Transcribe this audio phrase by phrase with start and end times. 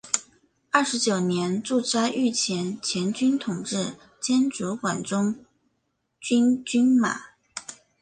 [0.71, 5.45] 二十九年驻扎御前前军统制兼主管中
[6.19, 7.21] 军军马。